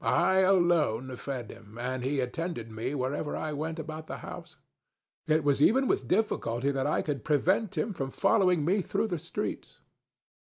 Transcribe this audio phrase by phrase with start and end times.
[0.03, 4.55] I alone fed him, and he attended me wherever I went about the house.
[5.27, 9.19] It was even with difficulty that I could prevent him from following me through the
[9.19, 9.81] streets.